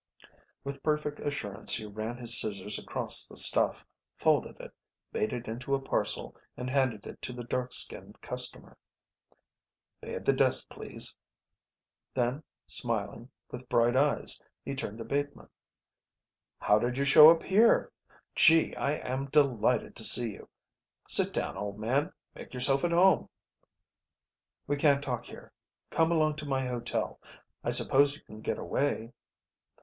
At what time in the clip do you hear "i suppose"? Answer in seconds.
27.63-28.15